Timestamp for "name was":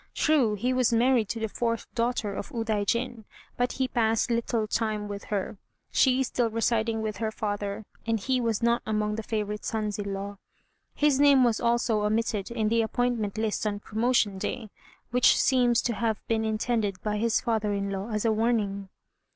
11.19-11.61